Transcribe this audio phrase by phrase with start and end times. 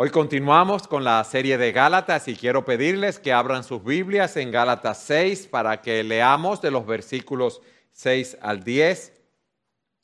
[0.00, 4.52] Hoy continuamos con la serie de Gálatas y quiero pedirles que abran sus Biblias en
[4.52, 7.60] Gálatas 6 para que leamos de los versículos
[7.94, 9.12] 6 al 10.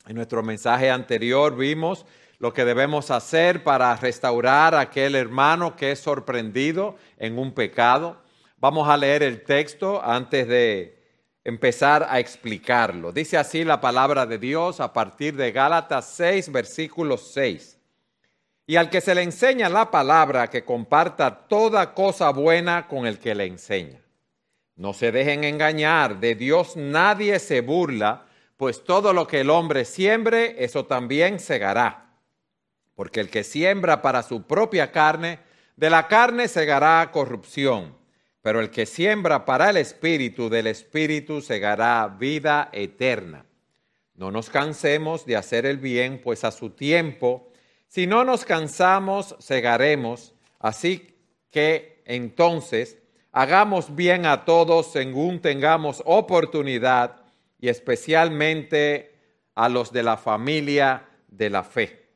[0.07, 2.05] En nuestro mensaje anterior vimos
[2.39, 8.21] lo que debemos hacer para restaurar a aquel hermano que es sorprendido en un pecado.
[8.57, 11.01] Vamos a leer el texto antes de
[11.45, 13.13] empezar a explicarlo.
[13.13, 17.74] Dice así la palabra de Dios a partir de Gálatas 6, versículo 6.
[18.67, 23.19] Y al que se le enseña la palabra, que comparta toda cosa buena con el
[23.19, 24.01] que le enseña.
[24.75, 28.25] No se dejen engañar, de Dios nadie se burla,
[28.57, 32.09] pues todo lo que el hombre siembre, eso también segará.
[32.95, 35.39] Porque el que siembra para su propia carne,
[35.75, 37.95] de la carne segará corrupción,
[38.41, 43.45] pero el que siembra para el espíritu, del espíritu segará vida eterna.
[44.13, 47.51] No nos cansemos de hacer el bien, pues a su tiempo,
[47.95, 50.33] si no nos cansamos, segaremos.
[50.59, 51.15] Así
[51.49, 52.97] que entonces
[53.31, 57.21] hagamos bien a todos según tengamos oportunidad
[57.57, 59.15] y especialmente
[59.53, 62.09] a los de la familia de la fe.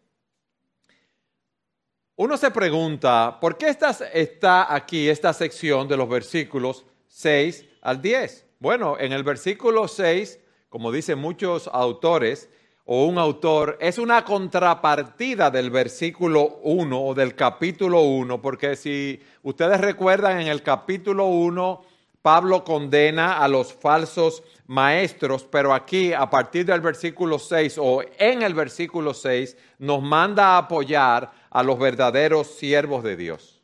[2.18, 8.48] Uno se pregunta, ¿por qué está aquí esta sección de los versículos 6 al 10?
[8.59, 12.50] Bueno, en el versículo 6, como dicen muchos autores,
[12.92, 19.22] o un autor es una contrapartida del versículo 1 o del capítulo 1, porque si
[19.44, 21.84] ustedes recuerdan en el capítulo 1,
[22.23, 28.42] Pablo condena a los falsos maestros, pero aquí a partir del versículo 6 o en
[28.42, 33.62] el versículo 6 nos manda a apoyar a los verdaderos siervos de Dios.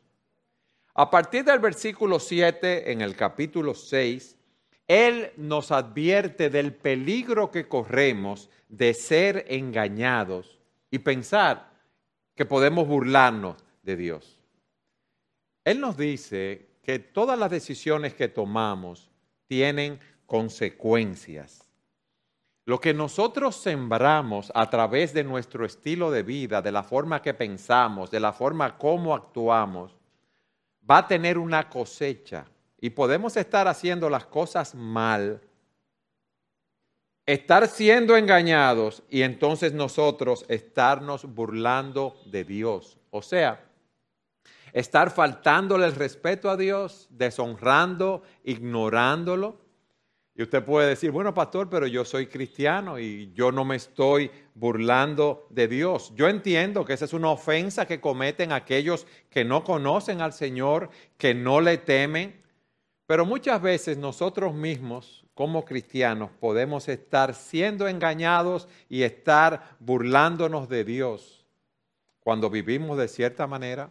[0.94, 4.35] A partir del versículo 7 en el capítulo 6,
[4.88, 10.58] Él nos advierte del peligro que corremos de ser engañados
[10.90, 11.72] y pensar
[12.34, 14.38] que podemos burlarnos de Dios.
[15.64, 19.10] Él nos dice que todas las decisiones que tomamos
[19.48, 21.64] tienen consecuencias.
[22.64, 27.32] Lo que nosotros sembramos a través de nuestro estilo de vida, de la forma que
[27.32, 29.96] pensamos, de la forma como actuamos,
[30.88, 32.46] va a tener una cosecha.
[32.80, 35.40] Y podemos estar haciendo las cosas mal
[37.26, 42.98] estar siendo engañados y entonces nosotros estarnos burlando de Dios.
[43.10, 43.64] O sea,
[44.72, 49.58] estar faltándole el respeto a Dios, deshonrando, ignorándolo.
[50.36, 54.30] Y usted puede decir, bueno, pastor, pero yo soy cristiano y yo no me estoy
[54.54, 56.12] burlando de Dios.
[56.14, 60.90] Yo entiendo que esa es una ofensa que cometen aquellos que no conocen al Señor,
[61.16, 62.45] que no le temen,
[63.06, 70.84] pero muchas veces nosotros mismos como cristianos podemos estar siendo engañados y estar burlándonos de
[70.84, 71.44] Dios
[72.20, 73.90] cuando vivimos de cierta manera,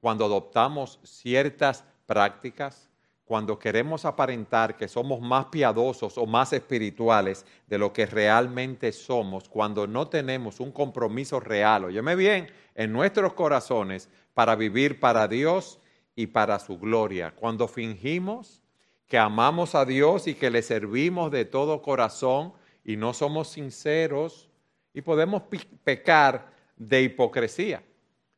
[0.00, 2.90] cuando adoptamos ciertas prácticas,
[3.24, 9.48] cuando queremos aparentar que somos más piadosos o más espirituales de lo que realmente somos,
[9.48, 15.78] cuando no tenemos un compromiso real, óyeme bien, en nuestros corazones para vivir para Dios
[16.16, 18.62] y para su gloria, cuando fingimos
[19.06, 22.52] que amamos a Dios y que le servimos de todo corazón
[22.84, 24.48] y no somos sinceros
[24.92, 25.42] y podemos
[25.82, 27.82] pecar de hipocresía.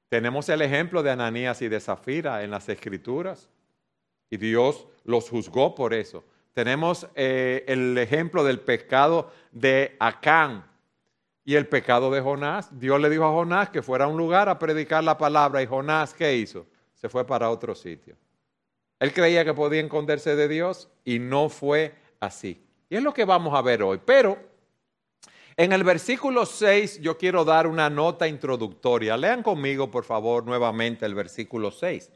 [0.08, 3.50] Tenemos el ejemplo de Ananías y de Zafira en las Escrituras
[4.30, 6.24] y Dios los juzgó por eso.
[6.52, 10.64] Tenemos eh, el ejemplo del pecado de Acán
[11.44, 12.78] y el pecado de Jonás.
[12.78, 15.66] Dios le dijo a Jonás que fuera a un lugar a predicar la palabra y
[15.66, 16.66] Jonás, ¿qué hizo?
[16.96, 18.16] Se fue para otro sitio.
[18.98, 22.60] Él creía que podía esconderse de Dios y no fue así.
[22.88, 24.00] Y es lo que vamos a ver hoy.
[24.04, 24.38] Pero
[25.56, 29.16] en el versículo 6 yo quiero dar una nota introductoria.
[29.16, 32.10] Lean conmigo, por favor, nuevamente el versículo 6.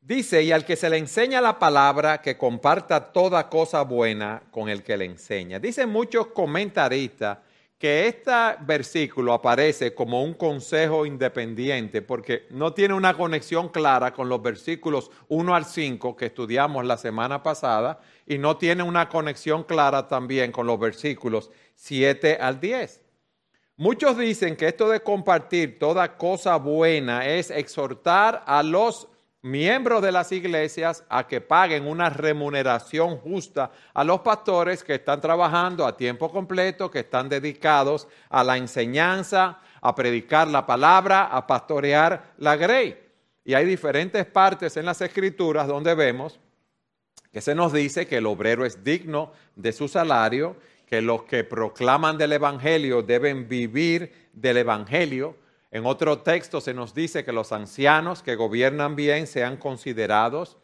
[0.00, 4.68] Dice, y al que se le enseña la palabra, que comparta toda cosa buena con
[4.68, 5.58] el que le enseña.
[5.58, 7.38] Dicen muchos comentaristas
[7.78, 14.28] que este versículo aparece como un consejo independiente porque no tiene una conexión clara con
[14.28, 19.64] los versículos 1 al 5 que estudiamos la semana pasada y no tiene una conexión
[19.64, 23.02] clara también con los versículos 7 al 10.
[23.76, 29.06] Muchos dicen que esto de compartir toda cosa buena es exhortar a los
[29.46, 35.20] miembros de las iglesias a que paguen una remuneración justa a los pastores que están
[35.20, 41.46] trabajando a tiempo completo, que están dedicados a la enseñanza, a predicar la palabra, a
[41.46, 43.00] pastorear la grey.
[43.44, 46.40] Y hay diferentes partes en las escrituras donde vemos
[47.32, 50.56] que se nos dice que el obrero es digno de su salario,
[50.86, 55.36] que los que proclaman del Evangelio deben vivir del Evangelio,
[55.76, 60.56] En otro texto se nos dice que los ancianos que gobiernan bien sean considerados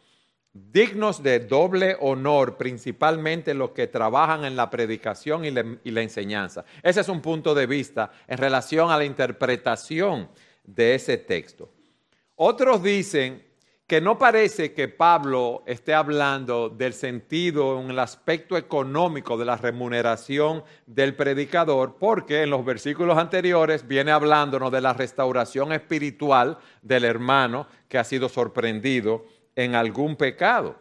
[0.55, 6.65] dignos de doble honor, principalmente los que trabajan en la predicación y, la enseñanza.
[6.83, 10.31] Ese es un punto de vista en relación a la interpretación
[10.65, 11.69] de ese texto.
[12.37, 13.45] Otros dicen
[13.87, 19.57] que no parece que Pablo esté hablando del sentido en el aspecto económico de la
[19.57, 27.05] remuneración del predicador, porque en los versículos anteriores viene hablándonos de la restauración espiritual del
[27.05, 29.27] hermano que ha sido sorprendido
[29.57, 30.77] en algún pecado.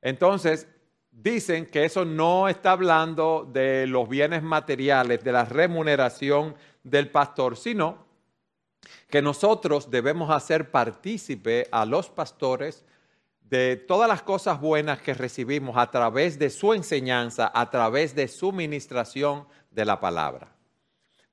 [0.00, 0.68] Entonces,
[1.10, 7.56] dicen que eso no está hablando de los bienes materiales, de la remuneración del pastor,
[7.56, 8.03] sino
[9.08, 12.84] que nosotros debemos hacer partícipe a los pastores
[13.42, 18.26] de todas las cosas buenas que recibimos a través de su enseñanza, a través de
[18.26, 20.48] su ministración de la palabra.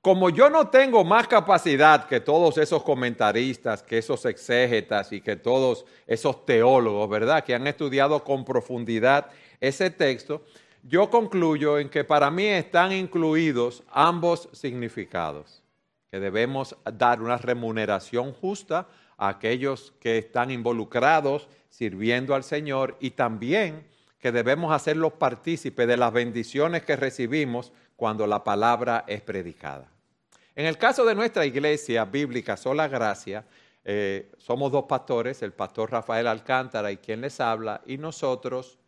[0.00, 5.36] Como yo no tengo más capacidad que todos esos comentaristas, que esos exégetas y que
[5.36, 7.44] todos esos teólogos, ¿verdad?
[7.44, 9.28] Que han estudiado con profundidad
[9.60, 10.44] ese texto,
[10.82, 15.61] yo concluyo en que para mí están incluidos ambos significados
[16.12, 18.86] que debemos dar una remuneración justa
[19.16, 23.86] a aquellos que están involucrados sirviendo al Señor y también
[24.18, 29.88] que debemos hacerlos partícipes de las bendiciones que recibimos cuando la palabra es predicada.
[30.54, 33.46] En el caso de nuestra iglesia bíblica Sola Gracia,
[33.82, 38.78] eh, somos dos pastores, el pastor Rafael Alcántara y quien les habla, y nosotros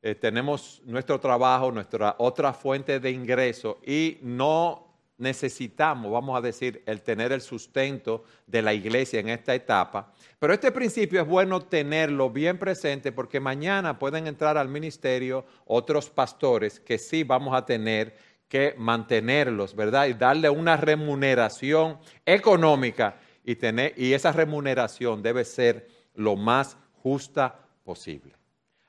[0.00, 4.87] eh, tenemos nuestro trabajo, nuestra otra fuente de ingreso y no
[5.18, 10.12] necesitamos, vamos a decir, el tener el sustento de la iglesia en esta etapa.
[10.38, 16.08] Pero este principio es bueno tenerlo bien presente porque mañana pueden entrar al ministerio otros
[16.08, 18.16] pastores que sí vamos a tener
[18.48, 20.06] que mantenerlos, ¿verdad?
[20.06, 27.60] Y darle una remuneración económica y, tener, y esa remuneración debe ser lo más justa
[27.84, 28.34] posible.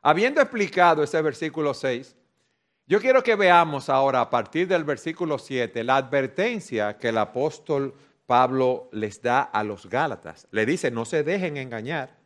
[0.02, 2.16] Habiendo explicado ese versículo 6,
[2.89, 7.94] yo quiero que veamos ahora a partir del versículo 7 la advertencia que el apóstol
[8.25, 10.47] Pablo les da a los Gálatas.
[10.50, 12.18] Le dice, no se dejen engañar,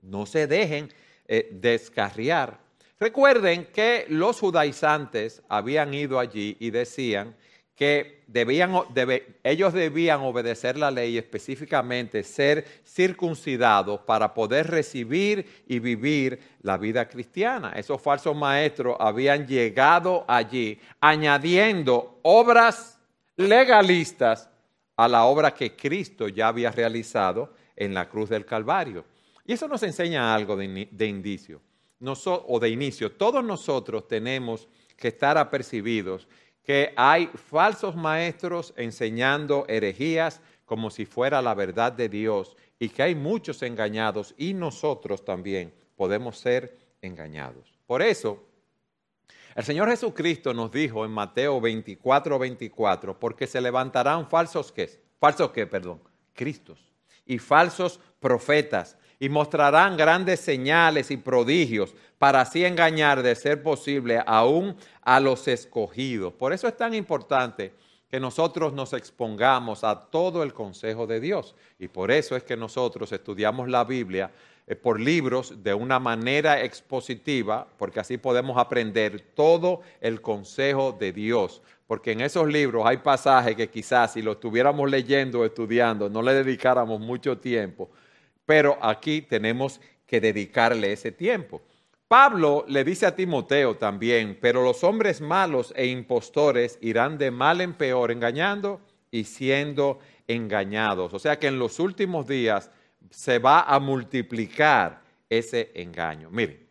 [0.00, 0.88] no se dejen
[1.26, 2.60] eh, descarriar.
[3.00, 7.34] Recuerden que los judaizantes habían ido allí y decían
[7.82, 8.72] que debían,
[9.42, 17.08] ellos debían obedecer la ley, específicamente ser circuncidados para poder recibir y vivir la vida
[17.08, 17.72] cristiana.
[17.74, 23.00] Esos falsos maestros habían llegado allí añadiendo obras
[23.34, 24.48] legalistas
[24.96, 29.04] a la obra que Cristo ya había realizado en la cruz del Calvario.
[29.44, 31.60] Y eso nos enseña algo de, indicio
[32.26, 33.10] o de inicio.
[33.10, 36.28] Todos nosotros tenemos que estar apercibidos
[36.64, 43.02] que hay falsos maestros enseñando herejías como si fuera la verdad de Dios y que
[43.02, 47.78] hay muchos engañados y nosotros también podemos ser engañados.
[47.86, 48.42] Por eso,
[49.54, 55.50] el Señor Jesucristo nos dijo en Mateo 24, 24, porque se levantarán falsos qué, falsos
[55.50, 56.00] qué, perdón,
[56.32, 56.92] Cristos
[57.26, 64.20] y falsos profetas y mostrarán grandes señales y prodigios para así engañar, de ser posible,
[64.26, 66.32] aún a los escogidos.
[66.32, 67.72] Por eso es tan importante
[68.12, 71.54] que nosotros nos expongamos a todo el consejo de Dios.
[71.78, 74.30] Y por eso es que nosotros estudiamos la Biblia
[74.66, 81.12] eh, por libros de una manera expositiva, porque así podemos aprender todo el consejo de
[81.12, 81.62] Dios.
[81.86, 86.20] Porque en esos libros hay pasajes que quizás si lo estuviéramos leyendo o estudiando no
[86.20, 87.90] le dedicáramos mucho tiempo,
[88.44, 91.62] pero aquí tenemos que dedicarle ese tiempo.
[92.12, 97.62] Pablo le dice a Timoteo también, pero los hombres malos e impostores irán de mal
[97.62, 101.14] en peor, engañando y siendo engañados.
[101.14, 102.70] O sea que en los últimos días
[103.08, 105.00] se va a multiplicar
[105.30, 106.28] ese engaño.
[106.30, 106.68] Miren,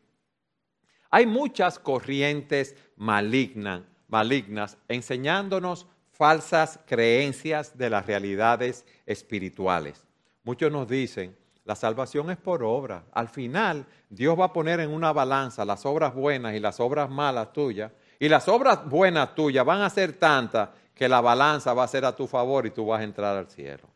[1.10, 10.05] hay muchas corrientes malignas, enseñándonos falsas creencias de las realidades espirituales.
[10.43, 13.03] Muchos nos dicen, la salvación es por obra.
[13.12, 17.10] Al final, Dios va a poner en una balanza las obras buenas y las obras
[17.10, 17.91] malas tuyas.
[18.20, 22.06] Y las obras buenas tuyas van a ser tantas que la balanza va a ser
[22.06, 23.88] a tu favor y tú vas a entrar al cielo.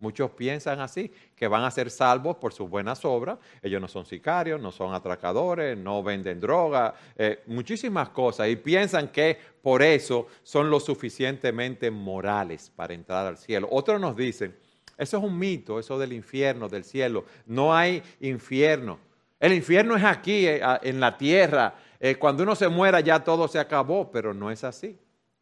[0.00, 3.38] Muchos piensan así, que van a ser salvos por sus buenas obras.
[3.62, 8.48] Ellos no son sicarios, no son atracadores, no venden droga, eh, muchísimas cosas.
[8.48, 13.66] Y piensan que por eso son lo suficientemente morales para entrar al cielo.
[13.70, 14.54] Otros nos dicen,
[14.96, 17.24] eso es un mito, eso del infierno, del cielo.
[17.46, 18.98] No hay infierno.
[19.40, 21.74] El infierno es aquí, eh, en la tierra.
[22.00, 24.98] Eh, cuando uno se muera ya todo se acabó, pero no es así.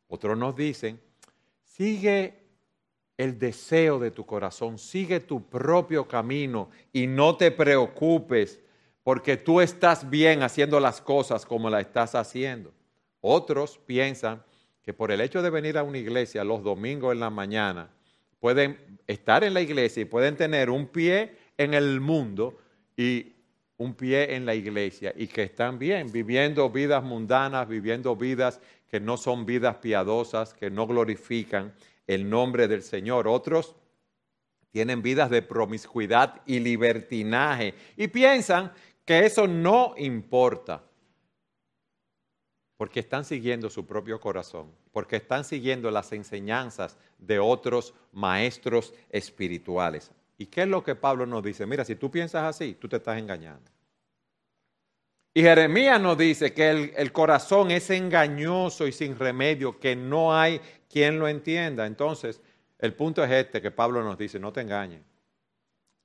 [0.09, 1.00] Otros nos dicen,
[1.64, 2.42] sigue
[3.16, 8.61] el deseo de tu corazón, sigue tu propio camino y no te preocupes
[9.02, 12.73] porque tú estás bien haciendo las cosas como las estás haciendo.
[13.21, 14.42] Otros piensan
[14.82, 17.90] que por el hecho de venir a una iglesia los domingos en la mañana,
[18.42, 22.58] pueden estar en la iglesia y pueden tener un pie en el mundo
[22.96, 23.34] y
[23.76, 28.99] un pie en la iglesia y que están bien, viviendo vidas mundanas, viviendo vidas que
[28.99, 31.72] no son vidas piadosas, que no glorifican
[32.04, 33.28] el nombre del Señor.
[33.28, 33.76] Otros
[34.72, 38.72] tienen vidas de promiscuidad y libertinaje y piensan
[39.04, 40.82] que eso no importa
[42.76, 50.12] porque están siguiendo su propio corazón, porque están siguiendo las enseñanzas de otros maestros espirituales.
[50.38, 51.66] ¿Y qué es lo que Pablo nos dice?
[51.66, 53.70] Mira, si tú piensas así, tú te estás engañando.
[55.34, 60.61] Y Jeremías nos dice que el, corazón es engañoso y sin remedio, que no hay
[60.90, 61.87] quien lo entienda.
[61.87, 62.42] Entonces,
[62.78, 65.00] el punto es este que Pablo nos dice, no te engañes.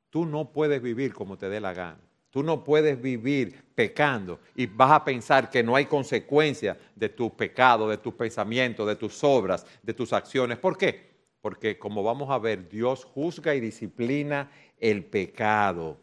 [0.10, 2.07] Tú no puedes vivir como te dé la gana.
[2.30, 7.36] Tú no puedes vivir pecando y vas a pensar que no hay consecuencia de tu
[7.36, 10.58] pecado, de tus pensamientos, de tus obras, de tus acciones.
[10.58, 11.08] ¿Por qué?
[11.42, 15.98] Porque como vamos a ver, Dios juzga y disciplina el pecado.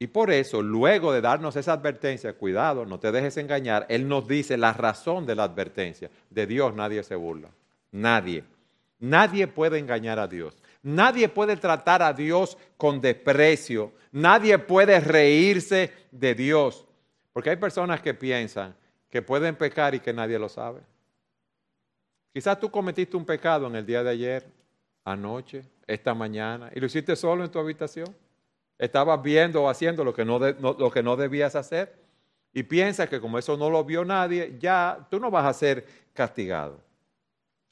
[0.00, 4.28] Y por eso, luego de darnos esa advertencia, cuidado, no te dejes engañar, Él nos
[4.28, 6.10] dice la razón de la advertencia.
[6.30, 7.50] De Dios nadie se burla.
[7.90, 8.44] Nadie.
[9.00, 10.56] Nadie puede engañar a Dios.
[10.82, 13.92] Nadie puede tratar a Dios con desprecio.
[14.12, 16.86] Nadie puede reírse de Dios.
[17.32, 18.74] Porque hay personas que piensan
[19.10, 20.80] que pueden pecar y que nadie lo sabe.
[22.32, 24.46] Quizás tú cometiste un pecado en el día de ayer,
[25.04, 28.14] anoche, esta mañana, y lo hiciste solo en tu habitación.
[28.78, 31.96] Estabas viendo o haciendo lo que no, lo que no debías hacer.
[32.52, 35.86] Y piensas que como eso no lo vio nadie, ya tú no vas a ser
[36.14, 36.80] castigado.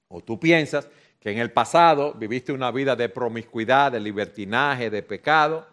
[0.09, 0.89] O tú piensas
[1.27, 5.67] que en el pasado viviste una vida de promiscuidad, de libertinaje, de pecado,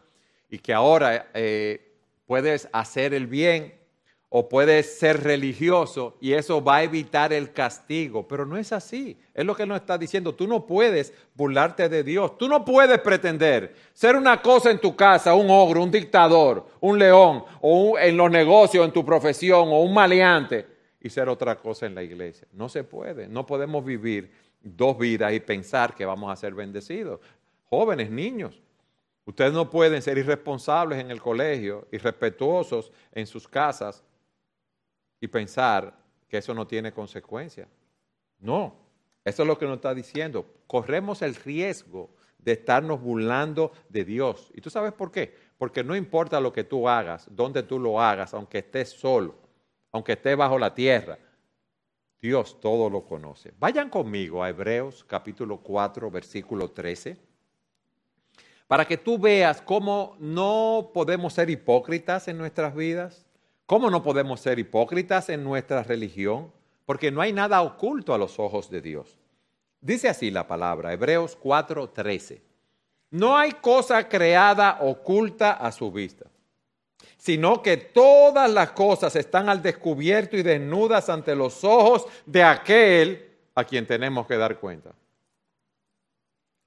[0.49, 1.93] y que ahora eh,
[2.25, 3.71] puedes hacer el bien
[4.29, 8.27] o puedes ser religioso y eso va a evitar el castigo.
[8.27, 9.15] Pero no es así.
[9.31, 10.33] Es lo que nos está diciendo.
[10.33, 12.35] Tú no puedes burlarte de Dios.
[12.39, 16.97] Tú no puedes pretender ser una cosa en tu casa, un ogro, un dictador, un
[16.97, 20.65] león, o en los negocios, en tu profesión, o un maleante,
[20.99, 22.47] y ser otra cosa en la iglesia.
[22.53, 23.27] No se puede.
[23.27, 24.31] No podemos vivir
[24.63, 27.19] dos vidas y pensar que vamos a ser bendecidos.
[27.65, 28.61] Jóvenes, niños,
[29.25, 34.03] ustedes no pueden ser irresponsables en el colegio, irrespetuosos en sus casas
[35.19, 35.93] y pensar
[36.27, 37.67] que eso no tiene consecuencias.
[38.39, 38.75] No,
[39.23, 40.45] eso es lo que nos está diciendo.
[40.65, 44.51] Corremos el riesgo de estarnos burlando de Dios.
[44.53, 45.35] ¿Y tú sabes por qué?
[45.57, 49.35] Porque no importa lo que tú hagas, dónde tú lo hagas, aunque estés solo,
[49.91, 51.17] aunque estés bajo la tierra,
[52.23, 53.51] Dios todo lo conoce.
[53.59, 57.17] Vayan conmigo a Hebreos capítulo 4, versículo 13,
[58.65, 63.25] para que tú veas cómo no podemos ser hipócritas en nuestras vidas,
[63.65, 66.49] cómo no podemos ser hipócritas en nuestra religión,
[66.85, 69.19] porque no hay nada oculto a los ojos de Dios.
[69.81, 72.41] Dice así la palabra, Hebreos 4, 13.
[73.11, 76.27] No hay cosa creada oculta a su vista
[77.17, 83.31] sino que todas las cosas están al descubierto y desnudas ante los ojos de aquel
[83.55, 84.93] a quien tenemos que dar cuenta.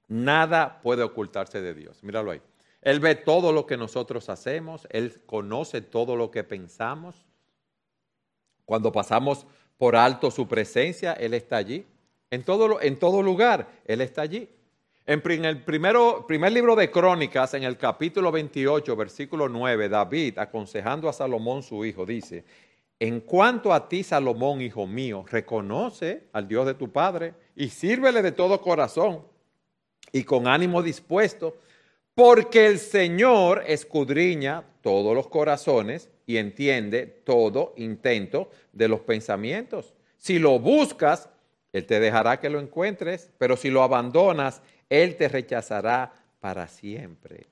[0.07, 2.03] Nada puede ocultarse de Dios.
[2.03, 2.41] Míralo ahí.
[2.81, 7.25] Él ve todo lo que nosotros hacemos, Él conoce todo lo que pensamos.
[8.65, 9.45] Cuando pasamos
[9.77, 11.85] por alto su presencia, Él está allí.
[12.29, 14.49] En todo, en todo lugar, Él está allí.
[15.09, 21.13] En el primer libro de Crónicas, en el capítulo 28, versículo 9, David, aconsejando a
[21.13, 22.43] Salomón su hijo, dice,
[22.99, 28.21] en cuanto a ti, Salomón, hijo mío, reconoce al Dios de tu Padre y sírvele
[28.21, 29.23] de todo corazón
[30.11, 31.55] y con ánimo dispuesto,
[32.13, 39.93] porque el Señor escudriña todos los corazones y entiende todo intento de los pensamientos.
[40.17, 41.29] Si lo buscas,
[41.71, 47.47] Él te dejará que lo encuentres, pero si lo abandonas, él te rechazará para siempre.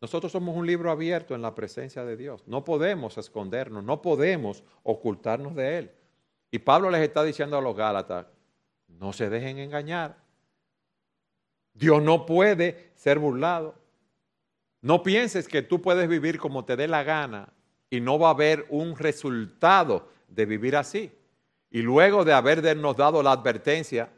[0.00, 2.46] Nosotros somos un libro abierto en la presencia de Dios.
[2.46, 5.90] No podemos escondernos, no podemos ocultarnos de Él.
[6.50, 8.26] Y Pablo les está diciendo a los Gálatas,
[8.86, 10.16] no se dejen engañar.
[11.72, 13.74] Dios no puede ser burlado.
[14.82, 17.52] No pienses que tú puedes vivir como te dé la gana
[17.88, 21.10] y no va a haber un resultado de vivir así.
[21.70, 24.10] Y luego de habernos dado la advertencia,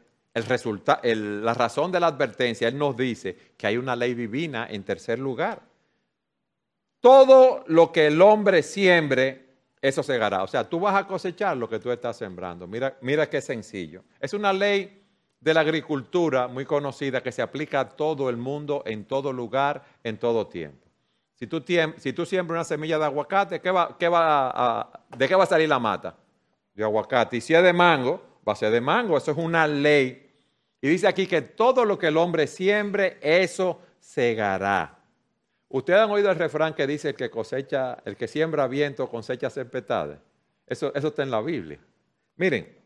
[1.03, 4.83] el la razón de la advertencia, Él nos dice que hay una ley divina en
[4.83, 5.61] tercer lugar.
[6.99, 9.45] Todo lo que el hombre siembre,
[9.81, 10.43] eso segará.
[10.43, 12.67] O sea, tú vas a cosechar lo que tú estás sembrando.
[12.67, 14.03] Mira, mira qué sencillo.
[14.19, 15.03] Es una ley
[15.39, 19.83] de la agricultura muy conocida que se aplica a todo el mundo, en todo lugar,
[20.03, 20.87] en todo tiempo.
[21.35, 21.63] Si tú,
[21.97, 25.69] si tú siembras una semilla de aguacate, ¿qué va, va ¿de qué va a salir
[25.69, 26.15] la mata?
[26.73, 27.37] De aguacate.
[27.37, 29.15] Y si es de mango, va a ser de mango.
[29.17, 30.26] Eso es una ley.
[30.81, 34.99] Y dice aquí que todo lo que el hombre siembre, eso segará.
[35.69, 39.49] Ustedes han oído el refrán que dice el que cosecha, el que siembra viento cosecha
[39.49, 40.19] tempestades.
[40.65, 41.79] Eso, eso está en la Biblia.
[42.35, 42.77] Miren,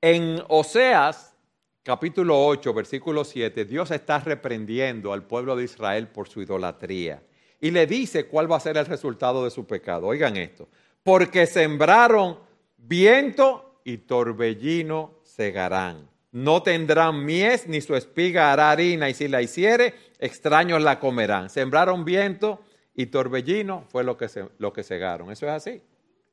[0.00, 1.34] en Oseas
[1.82, 7.22] capítulo 8, versículo 7, Dios está reprendiendo al pueblo de Israel por su idolatría
[7.60, 10.08] y le dice cuál va a ser el resultado de su pecado.
[10.08, 10.68] Oigan esto,
[11.02, 12.38] porque sembraron
[12.76, 16.11] viento y torbellino segarán.
[16.32, 21.50] No tendrán mies ni su espiga hará harina y si la hiciere, extraños la comerán.
[21.50, 22.60] Sembraron viento
[22.94, 25.30] y torbellino fue lo que, se, lo que segaron.
[25.30, 25.82] Eso es así.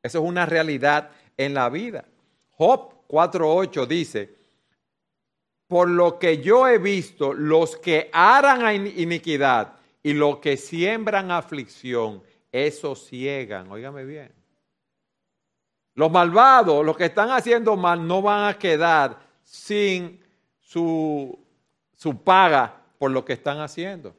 [0.01, 2.06] Eso es una realidad en la vida.
[2.51, 4.36] Job 4.8 dice,
[5.68, 12.24] por lo que yo he visto, los que harán iniquidad y los que siembran aflicción,
[12.51, 13.70] esos ciegan.
[13.70, 14.32] Óigame bien.
[15.94, 20.24] Los malvados, los que están haciendo mal, no van a quedar sin
[20.60, 21.39] su,
[21.96, 24.15] su paga por lo que están haciendo.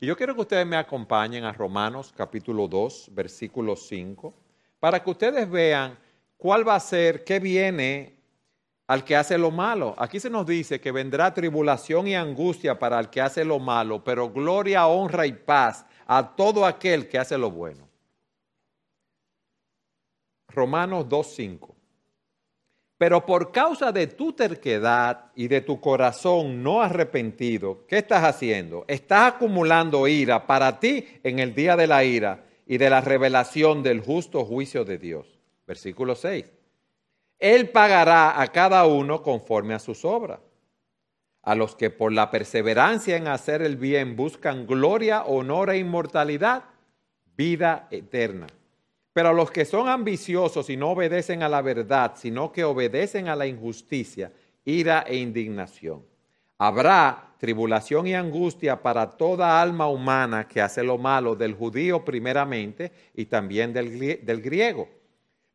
[0.00, 4.32] Y yo quiero que ustedes me acompañen a Romanos capítulo 2, versículo 5,
[4.78, 5.98] para que ustedes vean
[6.38, 8.16] cuál va a ser, qué viene
[8.86, 9.94] al que hace lo malo.
[9.98, 14.02] Aquí se nos dice que vendrá tribulación y angustia para el que hace lo malo,
[14.02, 17.86] pero gloria, honra y paz a todo aquel que hace lo bueno.
[20.48, 21.79] Romanos 2.5.
[23.00, 28.84] Pero por causa de tu terquedad y de tu corazón no arrepentido, ¿qué estás haciendo?
[28.88, 33.82] Estás acumulando ira para ti en el día de la ira y de la revelación
[33.82, 35.38] del justo juicio de Dios.
[35.66, 36.52] Versículo 6.
[37.38, 40.40] Él pagará a cada uno conforme a sus obras.
[41.40, 46.64] A los que por la perseverancia en hacer el bien buscan gloria, honor e inmortalidad,
[47.34, 48.46] vida eterna.
[49.12, 53.36] Pero los que son ambiciosos y no obedecen a la verdad, sino que obedecen a
[53.36, 54.32] la injusticia,
[54.64, 56.04] ira e indignación.
[56.58, 62.92] Habrá tribulación y angustia para toda alma humana que hace lo malo, del judío primeramente
[63.14, 65.00] y también del, del griego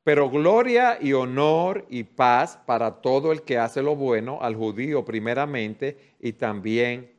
[0.06, 5.04] pero gloria y honor y paz para todo el que hace lo bueno, al judío
[5.04, 7.12] primeramente y también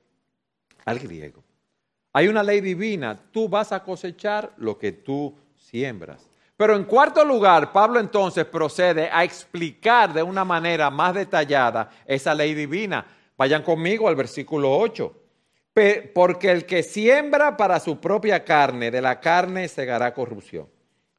[0.84, 1.42] al griego.
[2.12, 5.34] Hay una ley divina, tú vas a cosechar lo que tú
[5.66, 6.28] siembras.
[6.56, 12.34] Pero en cuarto lugar, Pablo entonces procede a explicar de una manera más detallada esa
[12.34, 13.06] ley divina.
[13.36, 15.22] Vayan conmigo al versículo 8.
[16.14, 20.68] Porque el que siembra para su propia carne, de la carne segará corrupción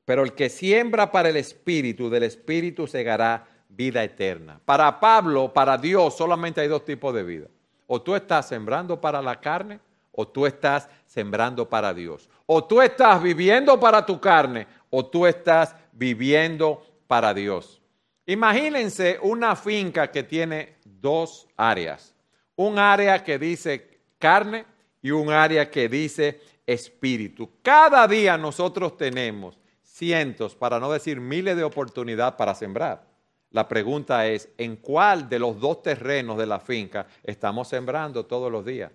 [0.07, 4.57] pero el que siembra para el Espíritu, del Espíritu segará vida eterna.
[4.63, 7.47] Para Pablo, para Dios, solamente hay dos tipos de vida.
[7.87, 9.81] O tú estás sembrando para la carne,
[10.13, 12.29] o tú estás sembrando para Dios.
[12.47, 17.79] O tú estás viviendo para tu carne, o tú estás viviendo para Dios.
[18.25, 22.15] Imagínense una finca que tiene dos áreas.
[22.55, 24.65] Un área que dice carne
[25.01, 27.49] y un área que dice espíritu.
[27.61, 33.05] Cada día nosotros tenemos cientos, para no decir miles de oportunidades para sembrar.
[33.51, 38.51] La pregunta es, ¿en cuál de los dos terrenos de la finca estamos sembrando todos
[38.51, 38.91] los días?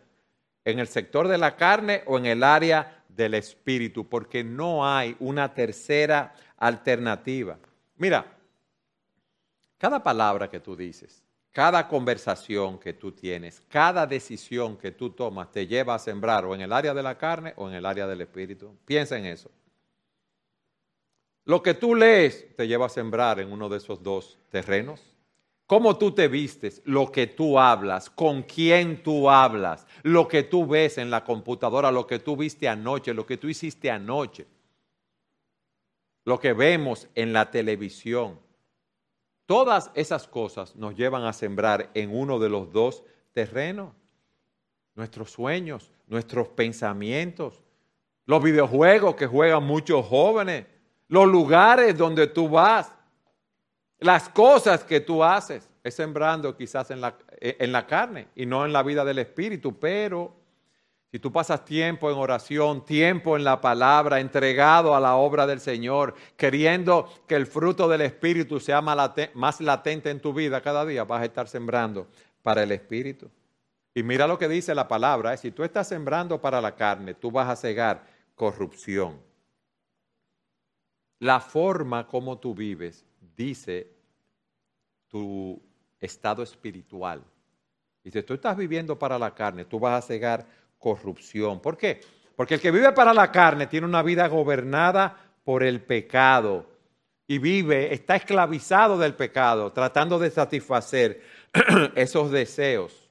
[0.64, 4.08] ¿En el sector de la carne o en el área del espíritu?
[4.08, 7.58] Porque no hay una tercera alternativa.
[7.96, 8.24] Mira,
[9.78, 15.50] cada palabra que tú dices, cada conversación que tú tienes, cada decisión que tú tomas
[15.50, 18.06] te lleva a sembrar o en el área de la carne o en el área
[18.06, 18.76] del espíritu.
[18.84, 19.50] Piensa en eso.
[21.44, 25.11] Lo que tú lees te lleva a sembrar en uno de esos dos terrenos.
[25.72, 30.66] Cómo tú te vistes, lo que tú hablas, con quién tú hablas, lo que tú
[30.66, 34.46] ves en la computadora, lo que tú viste anoche, lo que tú hiciste anoche,
[36.26, 38.38] lo que vemos en la televisión.
[39.46, 43.94] Todas esas cosas nos llevan a sembrar en uno de los dos terrenos.
[44.94, 47.62] Nuestros sueños, nuestros pensamientos,
[48.26, 50.66] los videojuegos que juegan muchos jóvenes,
[51.08, 52.92] los lugares donde tú vas,
[54.02, 55.68] las cosas que tú haces.
[55.82, 59.78] Es sembrando quizás en la, en la carne y no en la vida del Espíritu,
[59.78, 60.32] pero
[61.10, 65.60] si tú pasas tiempo en oración, tiempo en la palabra, entregado a la obra del
[65.60, 71.04] Señor, queriendo que el fruto del Espíritu sea más latente en tu vida cada día,
[71.04, 72.06] vas a estar sembrando
[72.42, 73.28] para el Espíritu.
[73.94, 75.36] Y mira lo que dice la palabra, ¿eh?
[75.36, 79.20] si tú estás sembrando para la carne, tú vas a cegar corrupción.
[81.18, 83.04] La forma como tú vives
[83.42, 83.90] dice
[85.08, 85.60] tu
[86.00, 87.22] estado espiritual.
[88.02, 90.46] Si tú estás viviendo para la carne, tú vas a cegar
[90.78, 91.60] corrupción.
[91.60, 92.00] ¿Por qué?
[92.34, 96.66] Porque el que vive para la carne tiene una vida gobernada por el pecado
[97.26, 101.22] y vive, está esclavizado del pecado, tratando de satisfacer
[101.94, 103.08] esos deseos.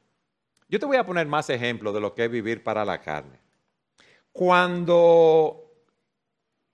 [0.67, 3.39] Yo te voy a poner más ejemplos de lo que es vivir para la carne.
[4.31, 5.71] Cuando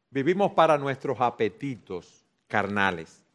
[0.10, 3.27] vivimos para nuestros apetitos carnales,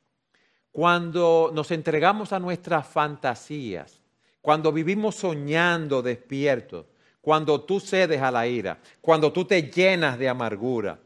[0.72, 4.00] cuando nos entregamos a nuestras fantasías,
[4.40, 6.86] cuando vivimos soñando despiertos,
[7.20, 10.98] cuando tú cedes a la ira, cuando tú te llenas de amargura,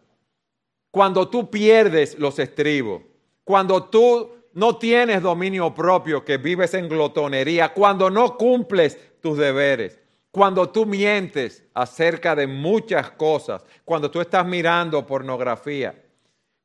[0.91, 3.03] cuando tú pierdes los estribos,
[3.45, 10.01] cuando tú no tienes dominio propio, que vives en glotonería, cuando no cumples tus deberes,
[10.31, 16.06] cuando tú mientes acerca de muchas cosas, cuando tú estás mirando pornografía,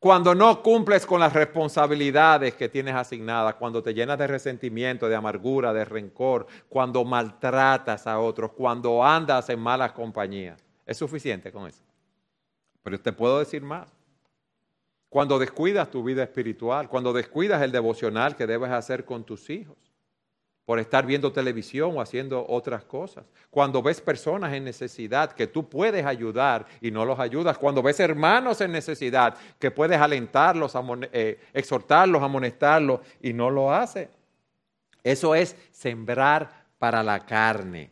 [0.01, 5.15] cuando no cumples con las responsabilidades que tienes asignadas, cuando te llenas de resentimiento, de
[5.15, 10.65] amargura, de rencor, cuando maltratas a otros, cuando andas en malas compañías.
[10.87, 11.83] Es suficiente con eso.
[12.81, 13.95] Pero te puedo decir más.
[15.07, 19.77] Cuando descuidas tu vida espiritual, cuando descuidas el devocional que debes hacer con tus hijos,
[20.71, 23.25] por estar viendo televisión o haciendo otras cosas.
[23.49, 27.57] Cuando ves personas en necesidad que tú puedes ayudar y no los ayudas.
[27.57, 30.73] Cuando ves hermanos en necesidad que puedes alentarlos,
[31.11, 34.07] eh, exhortarlos, amonestarlos y no lo haces.
[35.03, 37.91] Eso es sembrar para la carne.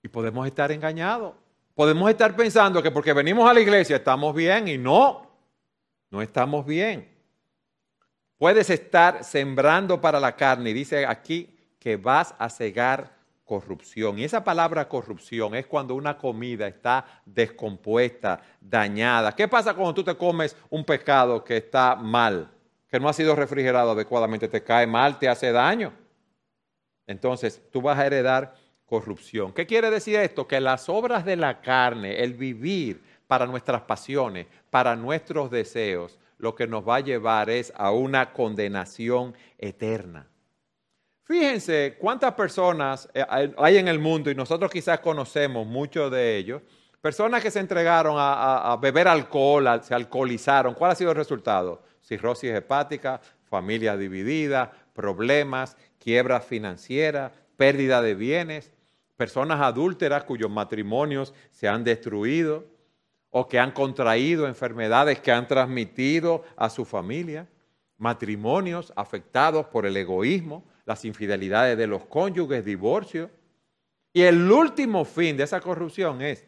[0.00, 1.34] Y podemos estar engañados.
[1.74, 5.28] Podemos estar pensando que porque venimos a la iglesia estamos bien y no,
[6.12, 7.13] no estamos bien.
[8.38, 14.18] Puedes estar sembrando para la carne y dice aquí que vas a cegar corrupción.
[14.18, 19.32] Y esa palabra corrupción es cuando una comida está descompuesta, dañada.
[19.32, 22.50] ¿Qué pasa cuando tú te comes un pescado que está mal,
[22.88, 24.48] que no ha sido refrigerado adecuadamente?
[24.48, 25.92] Te cae mal, te hace daño.
[27.06, 28.54] Entonces tú vas a heredar
[28.86, 29.52] corrupción.
[29.52, 30.48] ¿Qué quiere decir esto?
[30.48, 36.54] Que las obras de la carne, el vivir para nuestras pasiones, para nuestros deseos, lo
[36.54, 40.26] que nos va a llevar es a una condenación eterna.
[41.24, 43.24] Fíjense cuántas personas eh,
[43.56, 46.62] hay en el mundo y nosotros quizás conocemos muchos de ellos,
[47.00, 50.74] personas que se entregaron a, beber alcohol, se alcoholizaron.
[50.74, 51.82] ¿Cuál ha sido el resultado?
[52.02, 58.72] Cirrosis hepática, familia dividida, problemas, quiebra financiera, pérdida de bienes,
[59.16, 62.73] personas adúlteras cuyos matrimonios se han destruido
[63.36, 67.48] o que han contraído enfermedades que han transmitido a su familia,
[67.98, 73.28] matrimonios afectados por el egoísmo, las infidelidades de los cónyuges, divorcio.
[74.12, 76.46] Y el último fin de esa corrupción es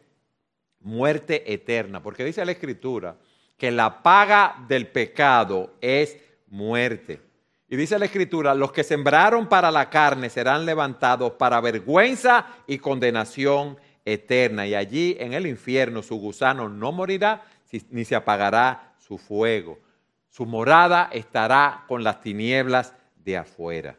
[0.79, 3.17] muerte eterna, porque dice la Escritura
[3.57, 7.19] que la paga del pecado es muerte.
[7.67, 12.77] Y dice la Escritura, los que sembraron para la carne serán levantados para vergüenza y
[12.77, 17.43] condenación eterna y allí en el infierno su gusano no morirá
[17.89, 19.77] ni se apagará su fuego.
[20.29, 22.93] Su morada estará con las tinieblas
[23.25, 23.97] de afuera.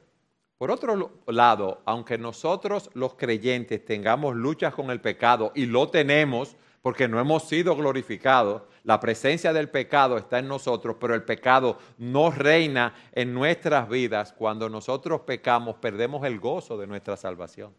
[0.57, 6.57] Por otro lado, aunque nosotros los creyentes tengamos luchas con el pecado y lo tenemos
[6.81, 11.79] porque no hemos sido glorificados, la presencia del pecado está en nosotros, pero el pecado
[11.99, 14.33] no reina en nuestras vidas.
[14.33, 17.75] Cuando nosotros pecamos, perdemos el gozo de nuestra salvación.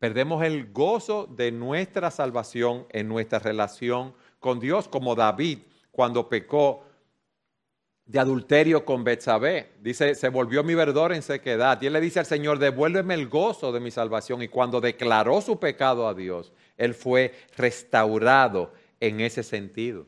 [0.00, 5.58] Perdemos el gozo de nuestra salvación en nuestra relación con Dios, como David
[5.90, 6.84] cuando pecó
[8.06, 9.72] de adulterio con Betsabé.
[9.82, 11.82] Dice, se volvió mi verdor en sequedad.
[11.82, 14.40] Y él le dice al Señor, devuélveme el gozo de mi salvación.
[14.40, 20.06] Y cuando declaró su pecado a Dios, él fue restaurado en ese sentido.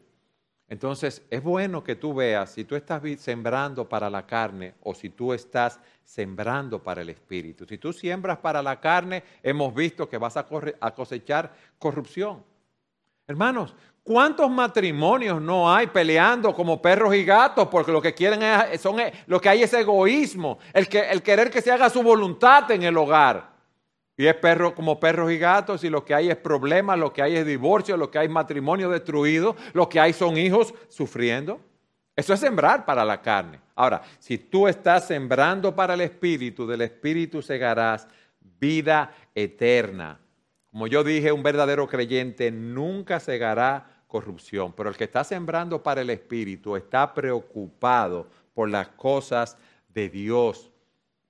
[0.72, 5.10] Entonces, es bueno que tú veas si tú estás sembrando para la carne o si
[5.10, 7.66] tú estás sembrando para el espíritu.
[7.66, 10.46] Si tú siembras para la carne, hemos visto que vas a,
[10.94, 12.42] cosechar corrupción.
[13.26, 17.68] Hermanos, ¿cuántos matrimonios no hay peleando como perros y gatos?
[17.68, 21.50] Porque lo que quieren es, son, lo que hay es egoísmo, el, que, el querer
[21.50, 23.51] que se haga su voluntad en el hogar.
[24.22, 27.22] Y es perro como perros y gatos y lo que hay es problemas, lo que
[27.22, 31.58] hay es divorcio, lo que hay es matrimonio destruido, lo que hay son hijos sufriendo.
[32.14, 33.58] Eso es sembrar para la carne.
[33.74, 38.06] Ahora, si tú estás sembrando para el Espíritu, del Espíritu segarás
[38.60, 40.20] vida eterna.
[40.70, 46.02] Como yo dije, un verdadero creyente nunca segará corrupción, pero el que está sembrando para
[46.02, 49.58] el Espíritu está preocupado por las cosas
[49.88, 50.71] de Dios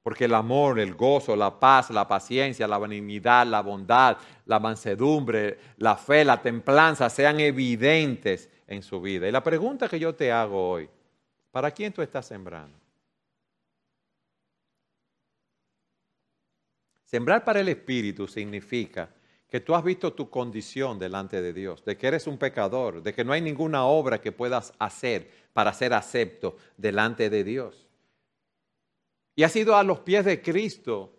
[0.02, 5.58] porque el amor, el gozo, la paz, la paciencia, la benignidad, la bondad, la mansedumbre,
[5.76, 9.28] la fe, la templanza sean evidentes en su vida.
[9.28, 10.90] Y la pregunta que yo te hago hoy,
[11.50, 12.76] ¿para quién tú estás sembrando?
[17.04, 19.08] Sembrar para el Espíritu significa
[19.46, 23.12] que tú has visto tu condición delante de Dios, de que eres un pecador, de
[23.12, 27.86] que no hay ninguna obra que puedas hacer para ser acepto delante de Dios.
[29.35, 31.12] Y has ido a los pies de Cristo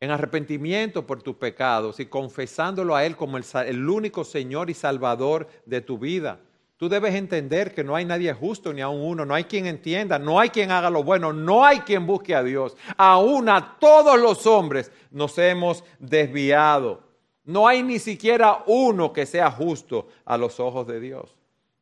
[0.00, 5.48] en arrepentimiento por tus pecados y confesándolo a Él como el, único Señor y Salvador
[5.66, 6.40] de tu vida.
[6.76, 10.18] Tú debes entender que no hay nadie justo ni aun uno, no hay quien entienda,
[10.18, 12.74] no hay quien haga lo bueno, no hay quien busque a Dios.
[12.96, 17.02] Aún a todos los hombres nos hemos desviado.
[17.44, 21.36] No hay ni siquiera uno que sea justo a los ojos de Dios.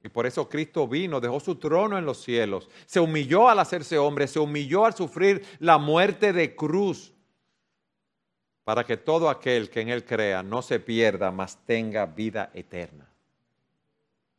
[0.09, 3.99] Y por eso Cristo vino, dejó su trono en los cielos, se humilló al hacerse
[3.99, 7.13] hombre, se humilló al sufrir la muerte de cruz,
[8.65, 13.07] para que todo aquel que en Él crea no se pierda, mas tenga vida eterna.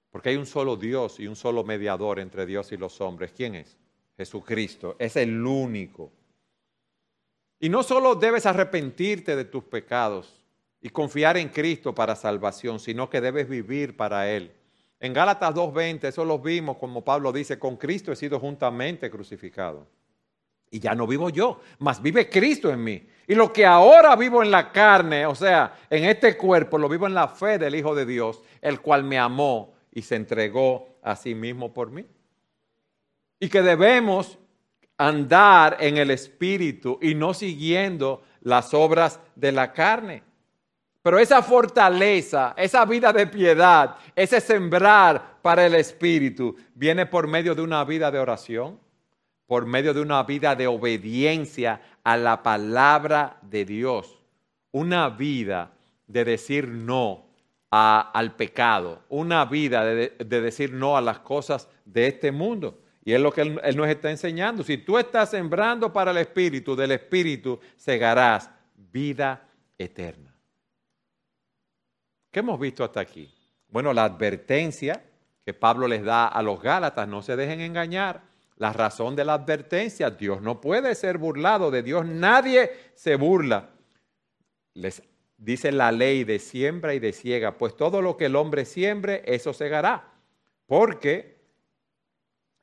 [0.10, 3.32] Porque hay un solo Dios y un solo mediador entre Dios y los hombres.
[3.32, 3.78] ¿Quién es?
[4.18, 4.96] Jesucristo.
[4.98, 6.12] Es el único.
[7.60, 10.34] Y no solo debes arrepentirte de tus pecados,
[10.82, 14.52] y confiar en Cristo para salvación, sino que debes vivir para Él.
[15.00, 19.88] En Gálatas 2.20, eso lo vimos, como Pablo dice, con Cristo he sido juntamente crucificado.
[20.72, 23.08] Y ya no vivo yo, mas vive Cristo en mí.
[23.28, 27.08] Y lo que ahora vivo en la carne, o sea, en este cuerpo, lo vivo
[27.08, 31.16] en la fe del Hijo de Dios, el cual me amó y se entregó a
[31.16, 32.06] sí mismo por mí.
[33.40, 34.38] Y que debemos
[34.98, 40.24] andar en el Espíritu y no siguiendo las obras de la carne.
[41.02, 47.56] Pero esa fortaleza, esa vida de piedad, ese sembrar para el Espíritu, viene por medio
[47.56, 48.80] de una vida de oración,
[49.48, 54.20] por medio de una vida de obediencia a la palabra de Dios,
[54.72, 55.72] una vida
[56.06, 57.26] de decir no
[57.72, 62.82] al pecado, una vida de, decir no a las cosas de este mundo.
[63.06, 64.64] Y es lo que él, él nos está enseñando.
[64.64, 70.29] Si tú estás sembrando para el Espíritu, del Espíritu segarás vida eterna.
[72.32, 73.34] ¿Qué hemos visto hasta aquí?
[73.70, 75.04] Bueno, la advertencia
[75.44, 78.22] que Pablo les da a los Gálatas, no se dejen engañar.
[78.58, 83.70] La razón de la advertencia, Dios no puede ser burlado, de Dios nadie se burla.
[84.74, 85.02] Les
[85.38, 89.24] dice la ley de siembra y de ciega, pues todo lo que el hombre siembre,
[89.26, 90.14] eso segará.
[90.68, 91.39] Porque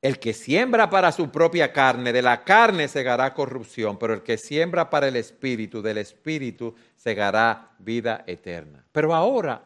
[0.07, 4.39] el que siembra para su propia carne, de la carne segará corrupción, pero el que
[4.39, 8.87] siembra para el espíritu, del espíritu segará vida eterna.
[8.93, 9.65] Pero ahora,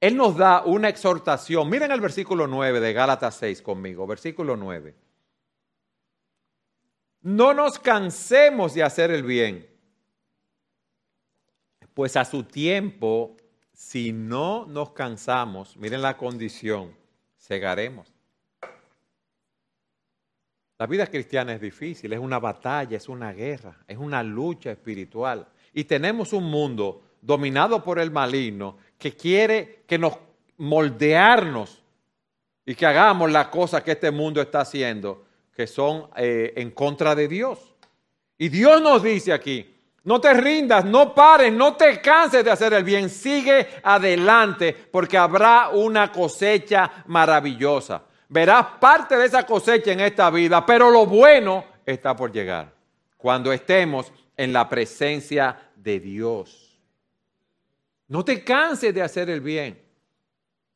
[0.00, 1.70] Él nos da una exhortación.
[1.70, 4.92] Miren el versículo 9 de Gálatas 6 conmigo, versículo 9.
[7.22, 9.68] No nos cansemos de hacer el bien,
[11.94, 13.36] pues a su tiempo,
[13.72, 16.92] si no nos cansamos, miren la condición,
[17.36, 18.19] segaremos.
[20.80, 25.46] La vida cristiana es difícil, es una batalla, es una guerra, es una lucha espiritual.
[25.74, 30.14] Y tenemos un mundo dominado por el maligno que quiere que nos
[30.56, 31.82] moldearnos
[32.64, 37.14] y que hagamos las cosas que este mundo está haciendo, que son eh, en contra
[37.14, 37.58] de Dios.
[38.38, 39.70] Y Dios nos dice aquí,
[40.04, 45.18] no te rindas, no pares, no te canses de hacer el bien, sigue adelante porque
[45.18, 51.64] habrá una cosecha maravillosa verás parte de esa cosecha en esta vida, pero lo bueno
[51.84, 52.72] está por llegar,
[53.18, 56.78] cuando estemos en la presencia de Dios.
[58.08, 59.78] No te canses de hacer el bien.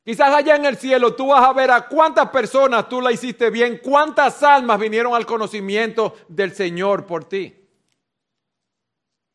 [0.05, 3.49] Quizás allá en el cielo tú vas a ver a cuántas personas tú la hiciste
[3.51, 7.55] bien, cuántas almas vinieron al conocimiento del Señor por ti.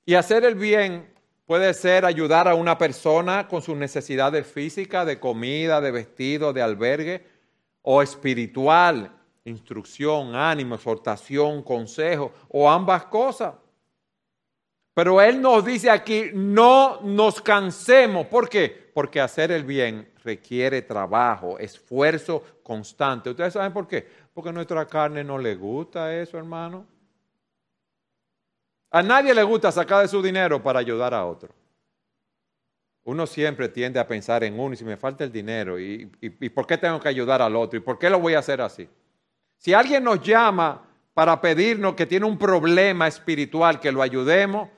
[0.06, 1.12] Y hacer el bien
[1.46, 6.62] puede ser ayudar a una persona con sus necesidades físicas, de comida, de vestido, de
[6.62, 7.38] albergue
[7.82, 9.12] o espiritual,
[9.46, 13.56] instrucción, ánimo, exhortación, consejo, o ambas cosas.
[14.94, 18.28] Pero Él nos dice aquí, no nos cansemos.
[18.28, 18.92] ¿Por qué?
[18.94, 23.30] Porque hacer el bien requiere trabajo, esfuerzo constante.
[23.30, 24.06] ¿Ustedes saben por qué?
[24.34, 26.86] Porque a nuestra carne no le gusta eso, hermano.
[28.92, 31.54] A nadie le gusta sacar de su dinero para ayudar a otro.
[33.10, 36.06] Uno siempre tiende a pensar en uno y si me falta el dinero y,
[36.54, 38.88] por qué tengo que ayudar al otro y por qué lo voy a hacer así.
[39.58, 44.69] Si alguien nos llama para pedirnos que tiene un problema espiritual, que lo ayudemos,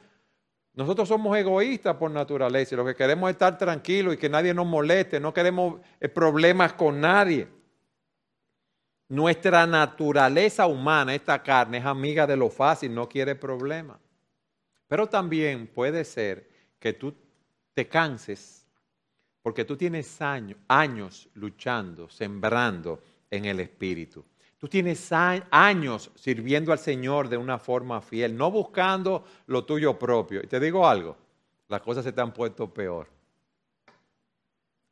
[0.73, 4.53] nosotros somos egoístas por naturaleza y lo que queremos es estar tranquilos y que nadie
[4.53, 7.49] nos moleste, no queremos eh, problemas con nadie.
[9.09, 13.97] Nuestra naturaleza humana, esta carne, es amiga de lo fácil, no quiere problemas.
[14.87, 17.13] Pero también puede ser que tú
[17.73, 18.65] te canses,
[19.41, 24.23] porque tú tienes años, luchando, sembrando en el Espíritu.
[24.57, 30.41] Tú tienes años sirviendo al Señor de una forma fiel, no buscando lo tuyo propio.
[30.43, 31.17] Y te digo algo,
[31.67, 33.07] las cosas se te han puesto peor.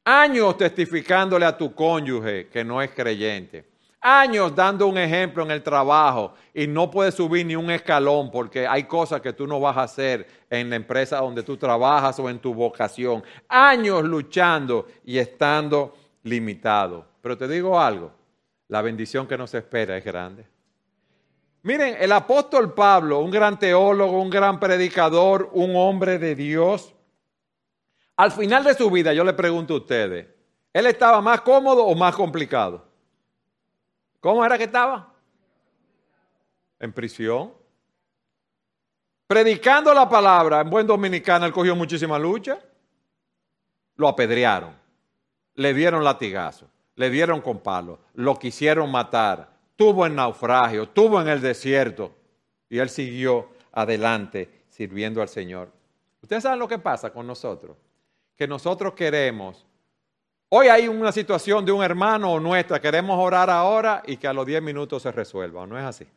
[0.05, 3.69] Años testificándole a tu cónyuge que no es creyente.
[4.01, 8.65] Años dando un ejemplo en el trabajo y no puedes subir ni un escalón porque
[8.65, 12.29] hay cosas que tú no vas a hacer en la empresa donde tú trabajas o
[12.29, 13.23] en tu vocación.
[13.49, 17.05] Años luchando y estando limitado.
[17.21, 18.11] Pero te digo algo,
[18.69, 20.45] la bendición que nos espera es grande.
[21.63, 26.95] Miren, el apóstol Pablo, un gran teólogo, un gran predicador, un hombre de Dios,
[28.15, 30.27] al final de su vida yo le pregunto a ustedes,
[30.73, 32.88] ¿él estaba más cómodo o más complicado?
[34.19, 35.13] ¿Cómo era que estaba?
[36.79, 37.53] En prisión.
[39.27, 42.59] Predicando la palabra, en buen dominicano, él cogió muchísima lucha.
[43.95, 44.73] Lo apedrearon,
[45.55, 51.27] le dieron latigazo, le dieron con palo, lo quisieron matar, tuvo en naufragio, tuvo en
[51.27, 52.15] el desierto
[52.69, 55.71] y él siguió adelante sirviendo al Señor.
[56.21, 57.77] Ustedes saben lo que pasa con nosotros,
[58.35, 59.65] que nosotros queremos
[60.51, 64.33] Hoy hay una situación de un hermano o nuestra, queremos orar ahora y que a
[64.33, 66.07] los 10 minutos se resuelva, ¿no es así?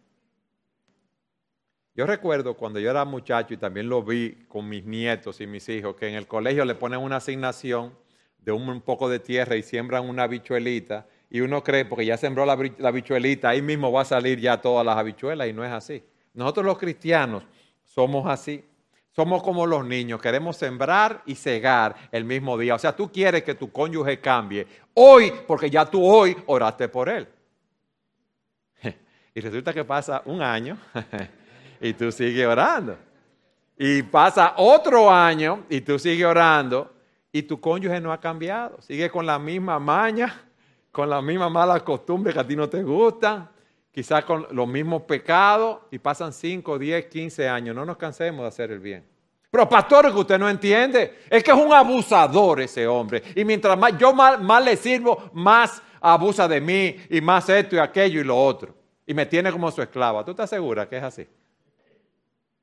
[1.95, 5.69] Yo recuerdo cuando yo era muchacho y también lo vi con mis nietos y mis
[5.69, 7.93] hijos, que en el colegio le ponen una asignación
[8.39, 12.47] de un poco de tierra y siembran una habichuelita y uno cree, porque ya sembró
[12.47, 16.03] la, habichuelita, ahí mismo va a salir ya todas las habichuelas y no es así.
[16.33, 17.45] Nosotros los cristianos
[17.85, 18.65] somos así.
[19.15, 22.75] Somos como los niños, queremos sembrar y cegar el mismo día.
[22.75, 27.09] O sea, tú quieres que tu cónyuge cambie hoy, porque ya tú hoy oraste por
[27.09, 27.29] él.
[29.35, 30.79] Y resulta que pasa un año
[31.81, 32.97] y tú sigues orando.
[33.79, 36.93] Y pasa otro año y tú sigues orando
[37.33, 38.81] y tu cónyuge no ha cambiado.
[38.81, 40.43] Sigue con la misma maña,
[40.91, 43.49] con la misma mala costumbre que a ti no te gustan,
[43.93, 47.77] quizás con los mismos pecados y pasan 5, 10, 15 años.
[47.77, 49.05] No nos cansemos de hacer el bien.
[49.51, 53.23] Pero pastor, que usted no entiende, es que es un abusador ese hombre.
[53.37, 57.77] Y mientras más yo más, más le sirvo, más abusa de mí y más esto
[57.77, 58.75] y aquello y lo otro.
[59.07, 60.25] Y me tiene como su esclava.
[60.25, 61.29] ¿Tú estás segura que es así?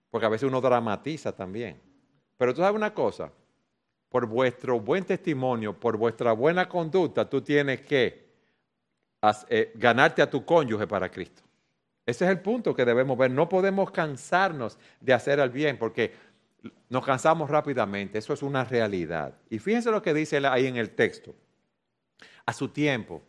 [0.09, 1.79] Porque a veces uno dramatiza también.
[2.37, 3.31] Pero tú sabes una cosa,
[4.09, 8.28] por vuestro buen testimonio, por vuestra buena conducta, tú tienes que
[9.49, 11.43] eh, ganarte a tu cónyuge para Cristo.
[12.05, 13.31] Ese es el punto que debemos ver.
[13.31, 16.13] No podemos cansarnos de hacer el bien porque
[16.89, 18.17] nos cansamos rápidamente.
[18.17, 19.33] Eso es una realidad.
[19.49, 21.35] Y fíjense lo que dice ahí en el texto.
[22.45, 23.21] A su tiempo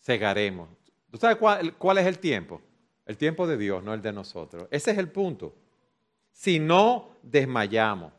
[0.00, 0.68] cegaremos.
[1.10, 2.60] ¿Tú sabes cuál es el tiempo?
[3.04, 4.68] El tiempo de Dios, no el de nosotros.
[4.70, 5.54] Ese es el punto.
[6.30, 8.12] Si no desmayamos,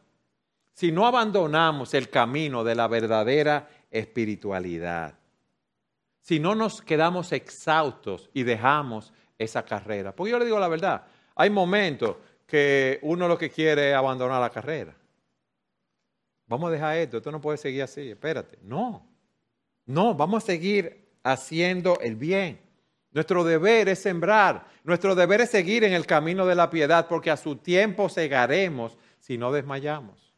[0.74, 5.17] si no abandonamos el camino de la verdadera espiritualidad,
[6.28, 10.14] si no nos quedamos exhaustos y dejamos esa carrera.
[10.14, 14.42] Porque yo le digo la verdad, hay momentos que uno lo que quiere es abandonar
[14.42, 14.94] la carrera.
[16.48, 18.60] Vamos a dejar esto, esto no puede seguir así, espérate.
[18.62, 19.08] No,
[19.86, 22.60] no, vamos a seguir haciendo el bien.
[23.14, 27.32] Nuestro deber es sembrar, nuestro deber es seguir en el camino de la piedad, porque
[27.32, 30.34] a su tiempo segaremos si no desmayamos.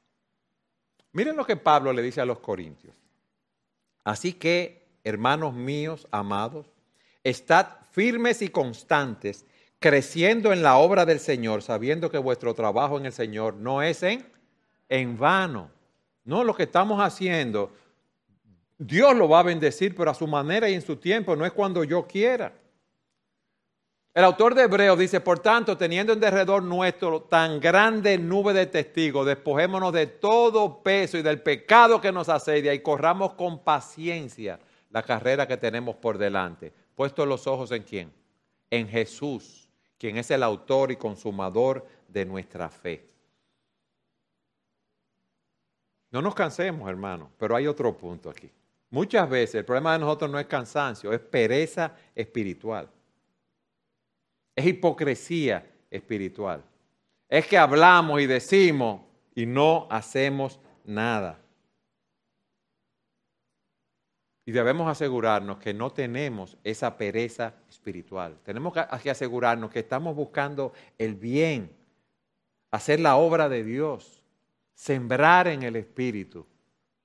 [1.14, 2.94] Miren lo que Pablo le dice a los corintios.
[4.04, 4.79] Así que
[5.10, 6.68] hermanos míos amados,
[7.24, 9.46] estad firmes y constantes,
[9.80, 14.04] creciendo en la obra del Señor, sabiendo que vuestro trabajo en el Señor no es
[14.04, 14.26] en,
[14.88, 15.72] en vano.
[16.26, 17.72] No, lo que estamos haciendo,
[18.78, 21.52] Dios lo va a bendecir, pero a su manera y en su tiempo, no es
[21.52, 22.54] cuando yo quiera.
[24.14, 28.66] El autor de Hebreos dice, por tanto, teniendo en derredor nuestro tan grande nube de
[28.66, 34.60] testigos, despojémonos de todo peso y del pecado que nos asedia y corramos con paciencia
[34.90, 36.74] la carrera que tenemos por delante.
[36.96, 38.14] Puesto los ojos en quién?
[38.70, 43.06] En Jesús, quien es el autor y consumador de nuestra fe.
[46.12, 48.50] No nos cansemos, hermano, pero hay otro punto aquí.
[48.90, 52.90] Muchas veces el problema de nosotros no es cansancio, es pereza espiritual.
[54.56, 56.64] Es hipocresía espiritual.
[57.28, 59.02] Es que hablamos y decimos
[59.36, 61.40] y no hacemos nada.
[64.50, 68.40] Y debemos asegurarnos que no tenemos esa pereza espiritual.
[68.42, 68.80] Tenemos que
[69.12, 71.72] asegurarnos que estamos buscando el bien,
[72.72, 74.24] hacer la obra de Dios,
[74.74, 76.48] sembrar en el Espíritu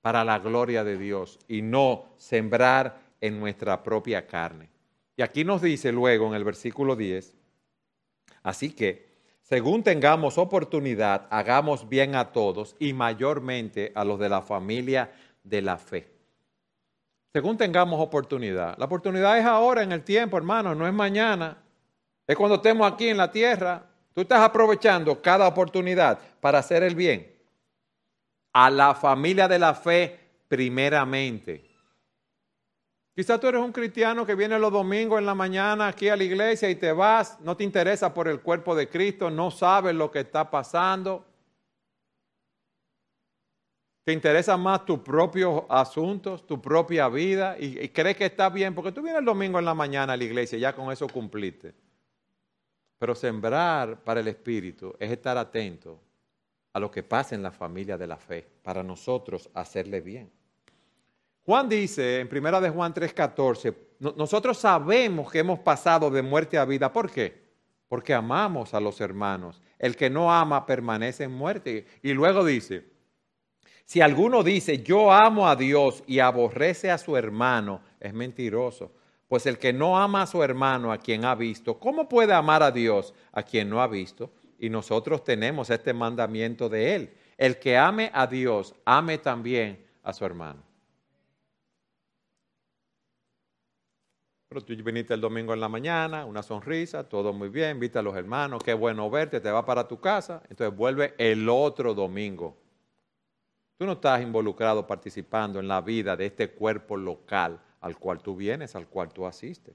[0.01, 4.71] para la gloria de Dios y no sembrar en nuestra propia carne.
[5.15, 7.35] Y aquí nos dice luego en el versículo 10,
[8.43, 9.05] así que
[9.43, 15.61] según tengamos oportunidad, hagamos bien a todos y mayormente a los de la familia de
[15.61, 16.14] la fe.
[17.35, 18.79] Según tengamos oportunidad.
[18.79, 21.57] La oportunidad es ahora en el tiempo, hermano, no es mañana.
[22.29, 23.85] Es cuando estemos aquí en la tierra.
[24.15, 27.35] Tú estás aprovechando cada oportunidad para hacer el bien.
[28.53, 30.17] A la familia de la fe
[30.47, 31.69] primeramente.
[33.17, 36.23] Quizás tú eres un cristiano que viene los domingos en la mañana aquí a la
[36.23, 40.09] iglesia y te vas, no te interesa por el cuerpo de Cristo, no sabes lo
[40.09, 41.27] que está pasando.
[44.05, 48.93] Te interesan más tus propios asuntos, tu propia vida y, crees que está bien, porque
[48.93, 51.75] tú vienes el domingo en la mañana a la iglesia, ya con eso cumpliste.
[52.99, 55.99] Pero sembrar para el Espíritu es estar atento
[56.75, 60.31] a lo que pasa en la familia de la fe, para nosotros hacerle bien.
[61.47, 63.75] Juan dice en primera de Juan 3:14,
[64.17, 66.93] nosotros sabemos que hemos pasado de muerte a vida.
[66.93, 67.43] ¿Por qué?
[67.89, 69.63] Porque amamos a los hermanos.
[69.79, 71.87] El que no ama permanece en muerte.
[72.03, 72.94] Y luego dice,
[73.85, 78.93] si alguno dice, yo amo a Dios y aborrece a su hermano, es mentiroso.
[79.29, 82.63] Pues el que no ama a su hermano, a quien ha visto, ¿cómo puede amar
[82.63, 84.31] a Dios a quien no ha visto?
[84.59, 87.15] Y nosotros tenemos este mandamiento de él.
[87.37, 90.63] El que ame a Dios, ame también a su hermano.
[94.49, 98.03] Pero tú viniste el domingo en la mañana, una sonrisa, todo muy bien, viste a
[98.03, 102.64] los hermanos, qué bueno verte, te va para tu casa, entonces vuelve el otro domingo.
[103.77, 108.37] Tú no estás involucrado participando en la vida de este cuerpo local al cual tú
[108.37, 109.75] vienes, al cual tú asistes.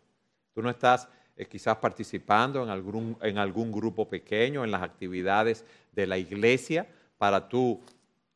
[0.53, 5.65] Tú no estás eh, quizás participando en algún, en algún grupo pequeño, en las actividades
[5.91, 6.87] de la iglesia,
[7.17, 7.81] para tú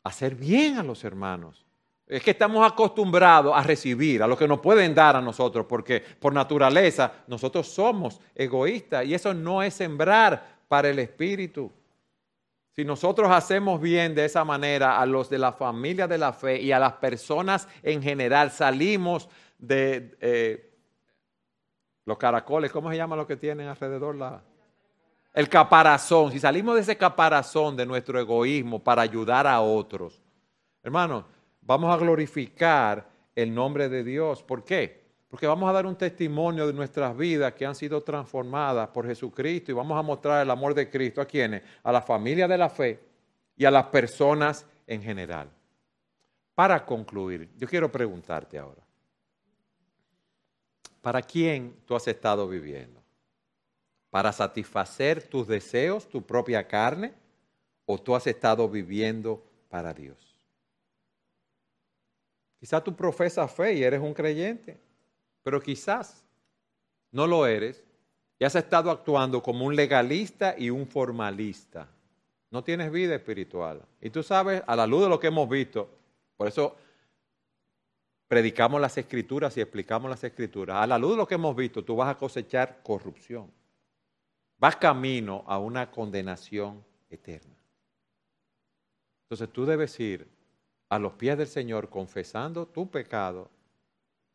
[0.04, 1.66] hacer bien a los hermanos.
[2.06, 6.02] Es que estamos acostumbrados a recibir, a lo que nos pueden dar a nosotros, porque
[6.20, 11.72] por naturaleza nosotros somos egoístas y eso no es sembrar para el espíritu.
[12.76, 16.60] Si nosotros hacemos bien de esa manera a los de la familia de la fe
[16.60, 20.74] y a las personas en general, salimos de eh,
[22.06, 24.42] los caracoles, ¿cómo se llama lo que tienen alrededor la,
[25.36, 26.32] el caparazón?
[26.32, 30.20] Si salimos de ese caparazón de nuestro egoísmo para ayudar a otros,
[30.82, 31.26] hermano,
[31.62, 34.42] vamos a glorificar el nombre de Dios.
[34.42, 35.03] ¿Por qué?
[35.34, 39.72] Porque vamos a dar un testimonio de nuestras vidas que han sido transformadas por Jesucristo
[39.72, 41.64] y vamos a mostrar el amor de Cristo a quienes?
[41.82, 43.00] A la familia de la fe
[43.58, 45.50] y a las personas en general.
[46.54, 48.84] Para concluir, yo quiero preguntarte ahora,
[51.02, 53.02] ¿para quién tú has estado viviendo?
[54.12, 57.12] ¿Para satisfacer tus deseos, tu propia carne?
[57.88, 60.38] ¿O tú has estado viviendo para Dios?
[62.60, 64.93] Quizás tú profesas fe y eres un creyente,
[65.44, 66.24] pero quizás
[67.12, 67.84] no lo eres
[68.40, 71.88] y has estado actuando como un legalista y un formalista.
[72.50, 73.82] No tienes vida espiritual.
[74.02, 75.90] Y tú sabes, a la luz de lo que hemos visto,
[76.38, 76.76] por eso
[78.28, 81.84] predicamos las escrituras y explicamos las escrituras, a la luz de lo que hemos visto,
[81.84, 83.52] tú vas a cosechar corrupción.
[84.58, 87.56] Vas camino a una condenación eterna.
[89.26, 90.28] Entonces tú debes ir
[90.90, 93.50] a los pies del Señor confesando tu pecado,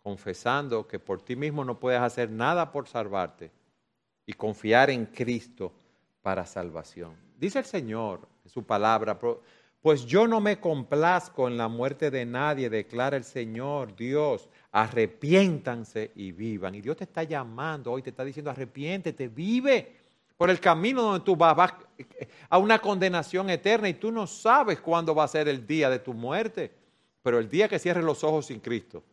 [0.08, 3.50] confesando que por ti mismo no puedes hacer nada por salvarte
[4.24, 5.70] y confiar en Cristo
[6.22, 7.14] para salvación.
[7.38, 9.18] Dice el Señor en su palabra,
[9.82, 16.12] pues yo no me complazco en la muerte de nadie, declara el Señor Dios, arrepiéntanse
[16.14, 16.74] y vivan.
[16.74, 19.94] Y Dios te está llamando hoy, te está diciendo, arrepiéntete, vive
[20.38, 21.74] por el camino donde tú vas, vas
[22.48, 25.98] a una condenación eterna y tú no sabes cuándo va a ser el día de
[25.98, 26.72] tu muerte.
[27.22, 29.04] Pero el día que cierres los ojos sin Cristo,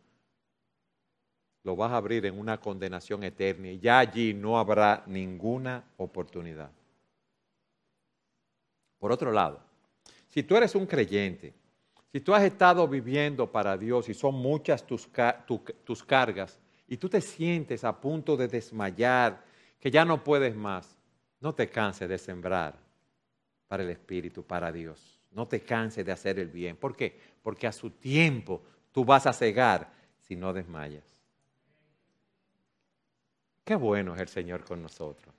[1.65, 6.69] lo vas a abrir en una condenación eterna y ya allí no habrá ninguna oportunidad.
[8.99, 9.59] Por otro lado,
[10.29, 11.55] si tú eres un creyente,
[12.11, 15.09] si tú has estado viviendo para Dios y son muchas tus,
[15.83, 19.43] tus cargas y tú te sientes a punto de desmayar,
[19.79, 20.95] que ya no puedes más,
[21.39, 22.77] no te canses de sembrar
[23.67, 25.19] para el Espíritu, para Dios.
[25.31, 26.77] No te canses de hacer el bien.
[26.77, 27.19] ¿Por qué?
[27.41, 28.61] Porque a su tiempo
[28.91, 31.14] tú vas a cegar si no desmayas.
[33.65, 35.33] Qué bueno es el Señor con nosotros.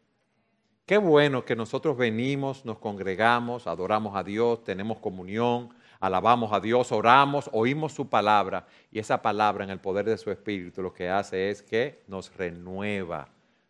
[0.85, 5.71] Qué bueno que nosotros venimos, nos congregamos, adoramos a Dios, tenemos comunión,
[6.01, 10.31] alabamos a Dios, oramos, oímos su palabra y esa palabra en el poder de su
[10.33, 13.29] Espíritu lo que hace es que nos renueva,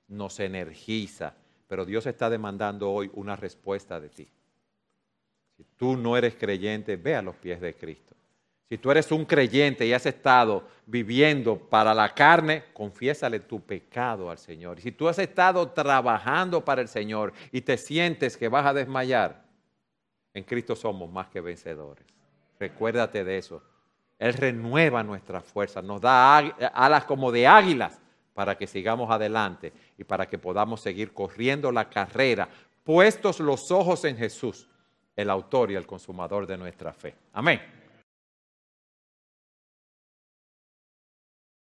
[0.08, 1.34] nos energiza,
[1.68, 4.28] pero Dios está demandando hoy una respuesta de ti.
[5.56, 8.14] Si tú no eres creyente, ve a los pies de Cristo.
[8.68, 14.28] Si tú eres un creyente y has estado viviendo para la carne, confiésale tu pecado
[14.28, 14.78] al Señor.
[14.78, 18.74] Y si tú has estado trabajando para el Señor y te sientes que vas a
[18.74, 19.44] desmayar,
[20.34, 22.04] en Cristo somos más que vencedores.
[22.58, 23.62] Recuérdate de eso
[24.18, 28.00] Él renueva nuestras fuerzas, nos da alas como de águilas
[28.34, 32.48] para que sigamos adelante y para que podamos seguir corriendo la carrera,
[32.82, 34.68] puestos los ojos en Jesús,
[35.14, 37.14] el autor y el consumador de nuestra fe.
[37.32, 37.75] Amén.